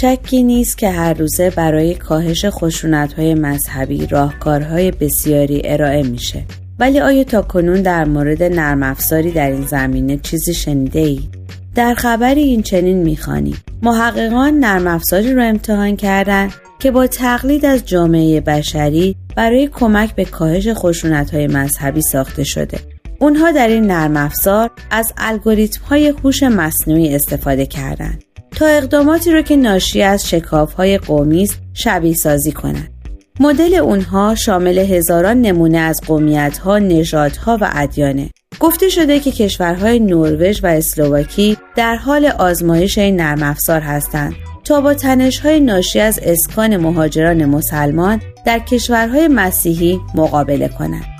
شکی 0.00 0.42
نیست 0.42 0.78
که 0.78 0.90
هر 0.90 1.14
روزه 1.14 1.50
برای 1.50 1.94
کاهش 1.94 2.44
های 3.16 3.34
مذهبی 3.34 4.06
راهکارهای 4.06 4.90
بسیاری 4.90 5.62
ارائه 5.64 6.02
میشه. 6.02 6.44
ولی 6.78 7.00
آیا 7.00 7.24
تا 7.24 7.42
کنون 7.42 7.82
در 7.82 8.04
مورد 8.04 8.42
نرم 8.42 8.82
افزاری 8.82 9.30
در 9.30 9.50
این 9.50 9.66
زمینه 9.66 10.16
چیزی 10.16 10.54
شنیده 10.54 10.98
ای؟ 10.98 11.20
در 11.74 11.94
خبری 11.94 12.42
این 12.42 12.62
چنین 12.62 13.02
می‌خوانی 13.02 13.54
محققان 13.82 14.54
نرم 14.58 14.86
افزاری 14.86 15.34
رو 15.34 15.42
امتحان 15.42 15.96
کردند 15.96 16.52
که 16.78 16.90
با 16.90 17.06
تقلید 17.06 17.64
از 17.64 17.86
جامعه 17.86 18.40
بشری 18.40 19.16
برای 19.36 19.68
کمک 19.68 20.14
به 20.14 20.24
کاهش 20.24 20.66
های 21.32 21.46
مذهبی 21.46 22.02
ساخته 22.02 22.44
شده. 22.44 22.78
اونها 23.18 23.52
در 23.52 23.68
این 23.68 23.86
نرم 23.86 24.16
افزار 24.16 24.70
از 24.90 25.12
الگوریتم 25.18 25.80
های 25.84 26.08
هوش 26.08 26.42
مصنوعی 26.42 27.14
استفاده 27.14 27.66
کردند 27.66 28.25
تا 28.50 28.66
اقداماتی 28.66 29.30
رو 29.30 29.42
که 29.42 29.56
ناشی 29.56 30.02
از 30.02 30.28
شکاف 30.28 30.72
های 30.72 30.98
قومی 30.98 31.42
است 31.42 31.58
شبیه 31.74 32.14
سازی 32.14 32.52
کنند. 32.52 32.92
مدل 33.40 33.74
اونها 33.74 34.34
شامل 34.34 34.78
هزاران 34.78 35.40
نمونه 35.40 35.78
از 35.78 36.00
قومیت 36.06 36.58
ها، 36.58 36.78
نژادها 36.78 37.58
و 37.60 37.70
ادیانه. 37.72 38.30
گفته 38.60 38.88
شده 38.88 39.20
که 39.20 39.32
کشورهای 39.32 40.00
نروژ 40.00 40.64
و 40.64 40.66
اسلوواکی 40.66 41.56
در 41.76 41.96
حال 41.96 42.26
آزمایش 42.26 42.98
این 42.98 43.16
نرم 43.16 43.42
افزار 43.42 43.80
هستند 43.80 44.34
تا 44.64 44.80
با 44.80 44.94
های 45.42 45.60
ناشی 45.60 46.00
از 46.00 46.20
اسکان 46.22 46.76
مهاجران 46.76 47.44
مسلمان 47.44 48.22
در 48.46 48.58
کشورهای 48.58 49.28
مسیحی 49.28 50.00
مقابله 50.14 50.68
کنند. 50.68 51.15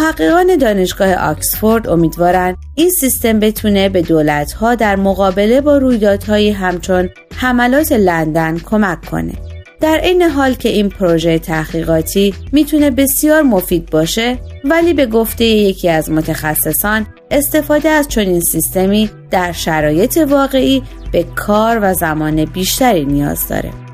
محققان 0.00 0.56
دانشگاه 0.56 1.14
آکسفورد 1.14 1.88
امیدوارند 1.88 2.56
این 2.74 2.90
سیستم 2.90 3.40
بتونه 3.40 3.88
به 3.88 4.02
دولتها 4.02 4.74
در 4.74 4.96
مقابله 4.96 5.60
با 5.60 5.78
رویدادهایی 5.78 6.50
همچون 6.50 7.08
حملات 7.36 7.92
لندن 7.92 8.58
کمک 8.58 9.06
کنه. 9.06 9.32
در 9.80 10.00
این 10.02 10.22
حال 10.22 10.54
که 10.54 10.68
این 10.68 10.88
پروژه 10.88 11.38
تحقیقاتی 11.38 12.34
می‌تونه 12.52 12.90
بسیار 12.90 13.42
مفید 13.42 13.90
باشه 13.90 14.38
ولی 14.64 14.94
به 14.94 15.06
گفته 15.06 15.44
یکی 15.44 15.88
از 15.88 16.10
متخصصان 16.10 17.06
استفاده 17.30 17.88
از 17.88 18.08
چنین 18.08 18.40
سیستمی 18.40 19.10
در 19.30 19.52
شرایط 19.52 20.18
واقعی 20.28 20.82
به 21.12 21.22
کار 21.36 21.78
و 21.82 21.94
زمان 21.94 22.44
بیشتری 22.44 23.04
نیاز 23.04 23.48
داره. 23.48 23.89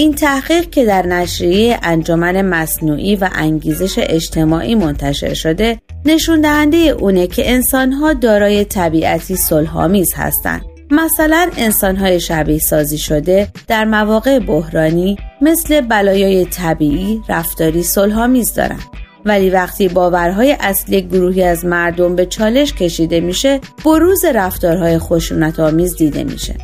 این 0.00 0.14
تحقیق 0.14 0.70
که 0.70 0.84
در 0.84 1.06
نشریه 1.06 1.78
انجمن 1.82 2.42
مصنوعی 2.42 3.16
و 3.16 3.28
انگیزش 3.34 3.94
اجتماعی 3.98 4.74
منتشر 4.74 5.34
شده 5.34 5.80
نشون 6.04 6.40
دهنده 6.40 6.76
اونه 6.76 7.26
که 7.26 7.50
انسانها 7.50 8.12
دارای 8.12 8.64
طبیعتی 8.64 9.36
صلحآمیز 9.36 10.08
هستند. 10.16 10.62
مثلا 10.90 11.50
انسانهای 11.56 12.20
شبیه 12.20 12.58
سازی 12.58 12.98
شده 12.98 13.48
در 13.68 13.84
مواقع 13.84 14.38
بحرانی 14.38 15.16
مثل 15.40 15.80
بلایای 15.80 16.44
طبیعی 16.44 17.20
رفتاری 17.28 17.82
صلحآمیز 17.82 18.54
دارند. 18.54 18.84
ولی 19.24 19.50
وقتی 19.50 19.88
باورهای 19.88 20.56
اصلی 20.60 21.02
گروهی 21.02 21.42
از 21.42 21.64
مردم 21.64 22.16
به 22.16 22.26
چالش 22.26 22.74
کشیده 22.74 23.20
میشه 23.20 23.60
بروز 23.84 24.24
رفتارهای 24.24 24.98
خشونت 24.98 25.60
آمیز 25.60 25.96
دیده 25.96 26.24
میشه. 26.24 26.54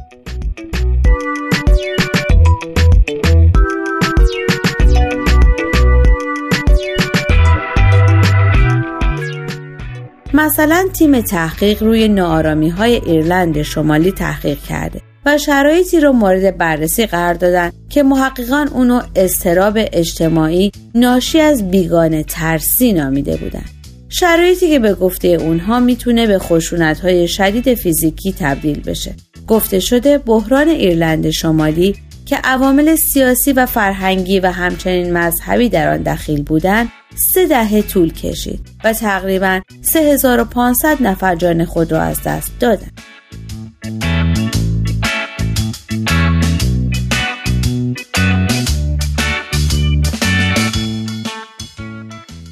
مثلا 10.37 10.89
تیم 10.93 11.21
تحقیق 11.21 11.83
روی 11.83 12.09
نارامی 12.09 12.69
های 12.69 12.95
ایرلند 12.95 13.63
شمالی 13.63 14.13
تحقیق 14.13 14.59
کرده 14.59 15.01
و 15.27 15.39
شرایطی 15.39 16.01
رو 16.01 16.13
مورد 16.13 16.59
بررسی 16.59 17.07
قرار 17.07 17.35
دادن 17.35 17.73
که 17.89 18.03
محققان 18.03 18.69
اونو 18.69 19.01
استراب 19.17 19.79
اجتماعی 19.93 20.73
ناشی 20.95 21.41
از 21.41 21.71
بیگانه 21.71 22.23
ترسی 22.23 22.93
نامیده 22.93 23.37
بودن. 23.37 23.65
شرایطی 24.09 24.69
که 24.69 24.79
به 24.79 24.95
گفته 24.95 25.29
اونها 25.29 25.81
می‌تونه 25.81 26.27
به 26.27 26.39
خشونت 26.39 27.27
شدید 27.27 27.75
فیزیکی 27.75 28.35
تبدیل 28.39 28.81
بشه. 28.81 29.15
گفته 29.49 29.81
شده 29.81 30.19
بحران 30.19 30.69
ایرلند 30.69 31.31
شمالی 31.31 31.97
که 32.27 32.37
عوامل 32.37 32.97
سیاسی 32.97 33.53
و 33.53 33.67
فرهنگی 33.67 34.41
و 34.41 34.51
همچنین 34.51 35.13
مذهبی 35.13 35.69
در 35.69 35.93
آن 35.93 36.03
دخیل 36.03 36.43
بودند 36.43 36.89
سه 37.35 37.47
دهه 37.47 37.83
طول 37.83 38.13
کشید 38.13 38.67
و 38.85 38.93
تقریبا 38.93 39.61
3500 39.83 41.03
نفر 41.03 41.35
جان 41.35 41.65
خود 41.65 41.93
را 41.93 42.03
از 42.03 42.23
دست 42.23 42.53
دادند. 42.61 43.01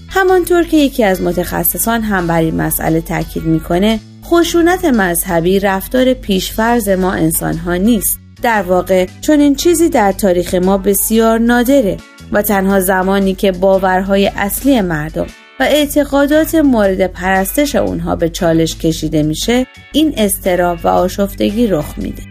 همانطور 0.08 0.64
که 0.64 0.76
یکی 0.76 1.04
از 1.04 1.22
متخصصان 1.22 2.02
هم 2.02 2.26
بر 2.26 2.40
این 2.40 2.56
مسئله 2.56 3.00
تاکید 3.00 3.42
می‌کنه 3.42 4.00
خشونت 4.24 4.84
مذهبی 4.84 5.60
رفتار 5.60 6.14
پیشفرز 6.14 6.88
ما 6.88 7.12
انسانها 7.12 7.76
نیست 7.76 8.18
در 8.42 8.62
واقع 8.62 9.06
چون 9.20 9.40
این 9.40 9.54
چیزی 9.54 9.88
در 9.88 10.12
تاریخ 10.12 10.54
ما 10.54 10.78
بسیار 10.78 11.38
نادره 11.38 11.96
و 12.34 12.42
تنها 12.42 12.80
زمانی 12.80 13.34
که 13.34 13.52
باورهای 13.52 14.30
اصلی 14.36 14.80
مردم 14.80 15.26
و 15.60 15.62
اعتقادات 15.62 16.54
مورد 16.54 17.06
پرستش 17.06 17.76
اونها 17.76 18.16
به 18.16 18.28
چالش 18.28 18.76
کشیده 18.76 19.22
میشه 19.22 19.66
این 19.92 20.14
استراب 20.16 20.78
و 20.84 20.88
آشفتگی 20.88 21.66
رخ 21.66 21.94
میده. 21.96 22.22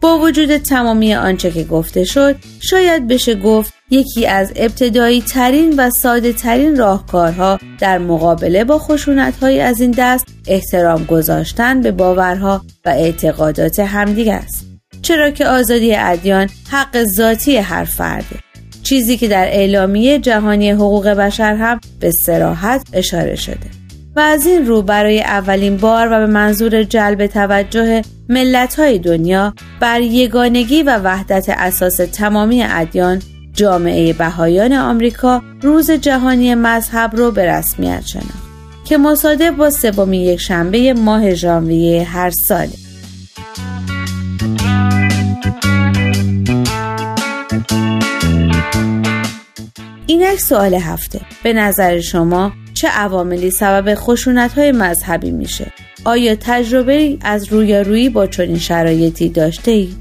با 0.00 0.18
وجود 0.18 0.56
تمامی 0.56 1.14
آنچه 1.14 1.50
که 1.50 1.64
گفته 1.64 2.04
شد 2.04 2.36
شاید 2.60 3.08
بشه 3.08 3.34
گفت 3.34 3.74
یکی 3.90 4.26
از 4.26 4.52
ابتدایی 4.56 5.22
ترین 5.22 5.74
و 5.78 5.90
ساده 5.90 6.32
ترین 6.32 6.76
راهکارها 6.76 7.58
در 7.80 7.98
مقابله 7.98 8.64
با 8.64 8.78
خشونت 8.78 9.36
های 9.36 9.60
از 9.60 9.80
این 9.80 9.94
دست 9.98 10.26
احترام 10.46 11.04
گذاشتن 11.04 11.80
به 11.80 11.92
باورها 11.92 12.64
و 12.84 12.88
اعتقادات 12.88 13.80
همدیگه 13.80 14.34
است. 14.34 14.66
چرا 15.02 15.30
که 15.30 15.46
آزادی 15.46 15.94
ادیان 15.94 16.48
حق 16.70 17.04
ذاتی 17.04 17.56
هر 17.56 17.84
فرده. 17.84 18.36
چیزی 18.82 19.16
که 19.16 19.28
در 19.28 19.46
اعلامیه 19.46 20.18
جهانی 20.18 20.70
حقوق 20.70 21.08
بشر 21.08 21.54
هم 21.54 21.80
به 22.00 22.10
سراحت 22.10 22.86
اشاره 22.92 23.36
شده. 23.36 23.79
و 24.16 24.20
از 24.20 24.46
این 24.46 24.66
رو 24.66 24.82
برای 24.82 25.20
اولین 25.20 25.76
بار 25.76 26.06
و 26.06 26.10
به 26.10 26.26
منظور 26.26 26.82
جلب 26.82 27.26
توجه 27.26 28.02
ملت 28.28 28.78
های 28.78 28.98
دنیا 28.98 29.54
بر 29.80 30.00
یگانگی 30.00 30.82
و 30.82 30.98
وحدت 30.98 31.46
اساس 31.48 31.96
تمامی 31.96 32.62
ادیان 32.62 33.22
جامعه 33.52 34.12
بهایان 34.12 34.72
آمریکا 34.72 35.42
روز 35.62 35.90
جهانی 35.90 36.54
مذهب 36.54 37.16
رو 37.16 37.30
به 37.30 37.46
رسمیت 37.46 38.06
شناخت 38.06 38.50
که 38.84 38.98
مصادف 38.98 39.50
با 39.50 39.70
سومین 39.70 40.20
یک 40.20 40.40
شنبه 40.40 40.94
ماه 40.94 41.34
ژانویه 41.34 42.04
هر 42.04 42.30
ساله. 42.30 42.70
اینک 50.06 50.40
سوال 50.40 50.74
هفته. 50.74 51.20
به 51.42 51.52
نظر 51.52 52.00
شما 52.00 52.52
چه 52.80 52.88
عواملی 52.88 53.50
سبب 53.50 53.94
خشونت 53.94 54.52
های 54.52 54.72
مذهبی 54.72 55.30
میشه؟ 55.30 55.72
آیا 56.04 56.36
تجربه 56.40 57.18
از 57.20 57.52
رویارویی 57.52 58.08
با 58.08 58.26
چنین 58.26 58.58
شرایطی 58.58 59.28
داشته 59.28 59.70
ای؟ 59.70 59.94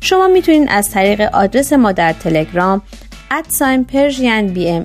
شما 0.00 0.28
می‌تونید 0.28 0.68
از 0.70 0.90
طریق 0.90 1.20
آدرس 1.20 1.72
ما 1.72 1.92
در 1.92 2.12
تلگرام 2.12 2.82
ادساین 3.30 3.84
پرژین 3.84 4.46
بی 4.46 4.68
ام 4.68 4.84